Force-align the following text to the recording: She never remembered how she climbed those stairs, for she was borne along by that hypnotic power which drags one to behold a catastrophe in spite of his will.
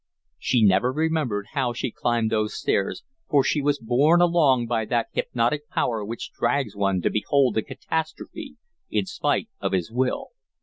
She 0.39 0.63
never 0.63 0.91
remembered 0.91 1.45
how 1.51 1.73
she 1.73 1.91
climbed 1.91 2.31
those 2.31 2.55
stairs, 2.57 3.03
for 3.29 3.43
she 3.43 3.61
was 3.61 3.77
borne 3.77 4.19
along 4.19 4.65
by 4.65 4.83
that 4.85 5.09
hypnotic 5.11 5.69
power 5.69 6.03
which 6.03 6.31
drags 6.33 6.75
one 6.75 7.01
to 7.01 7.11
behold 7.11 7.55
a 7.57 7.61
catastrophe 7.61 8.55
in 8.89 9.05
spite 9.05 9.49
of 9.59 9.73
his 9.73 9.91
will. 9.91 10.29